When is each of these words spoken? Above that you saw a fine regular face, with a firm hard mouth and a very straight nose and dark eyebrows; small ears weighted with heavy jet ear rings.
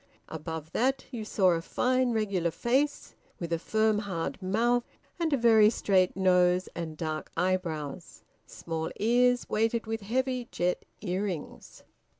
Above 0.29 0.71
that 0.71 1.05
you 1.11 1.23
saw 1.23 1.51
a 1.51 1.61
fine 1.61 2.11
regular 2.11 2.49
face, 2.49 3.13
with 3.39 3.53
a 3.53 3.59
firm 3.59 3.99
hard 3.99 4.41
mouth 4.41 4.83
and 5.19 5.31
a 5.31 5.37
very 5.37 5.69
straight 5.69 6.17
nose 6.17 6.67
and 6.75 6.97
dark 6.97 7.31
eyebrows; 7.37 8.23
small 8.47 8.89
ears 8.99 9.47
weighted 9.47 9.85
with 9.85 10.01
heavy 10.01 10.47
jet 10.51 10.85
ear 11.01 11.25
rings. 11.25 11.83